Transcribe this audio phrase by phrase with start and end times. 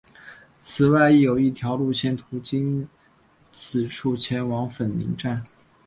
[0.63, 2.89] 此外亦有一条路线途经
[3.51, 5.37] 此处前往粉岭站。